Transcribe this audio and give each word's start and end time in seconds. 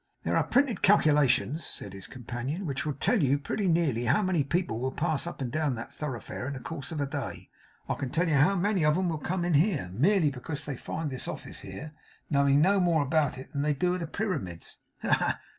'There 0.23 0.35
are 0.35 0.43
printed 0.45 0.81
calculations,' 0.81 1.63
said 1.63 1.93
his 1.93 2.07
companion, 2.07 2.65
'which 2.65 2.87
will 2.87 2.93
tell 2.93 3.21
you 3.21 3.37
pretty 3.37 3.67
nearly 3.67 4.05
how 4.05 4.19
many 4.23 4.43
people 4.43 4.79
will 4.79 4.91
pass 4.91 5.27
up 5.27 5.41
and 5.43 5.51
down 5.51 5.75
that 5.75 5.93
thoroughfare 5.93 6.47
in 6.47 6.53
the 6.53 6.59
course 6.59 6.91
of 6.91 6.99
a 6.99 7.05
day. 7.05 7.51
I 7.87 7.93
can 7.93 8.09
tell 8.09 8.27
you 8.27 8.33
how 8.33 8.55
many 8.55 8.83
of 8.83 8.97
'em 8.97 9.09
will 9.09 9.19
come 9.19 9.45
in 9.45 9.53
here, 9.53 9.91
merely 9.93 10.31
because 10.31 10.65
they 10.65 10.75
find 10.75 11.11
this 11.11 11.27
office 11.27 11.59
here; 11.59 11.91
knowing 12.31 12.61
no 12.61 12.79
more 12.79 13.03
about 13.03 13.37
it 13.37 13.51
than 13.53 13.61
they 13.61 13.75
do 13.75 13.93
of 13.93 13.99
the 13.99 14.07
Pyramids. 14.07 14.79
Ha, 15.03 15.11
ha! 15.13 15.39